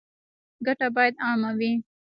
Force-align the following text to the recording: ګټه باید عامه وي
ګټه 0.65 0.87
باید 0.95 1.13
عامه 1.25 1.51
وي 1.59 1.71